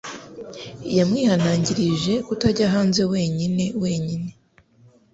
Yamwihanangirije 0.97 2.13
kutajya 2.27 2.65
hanze 2.73 3.01
wenyine 3.11 3.65
wenyine 3.81 4.29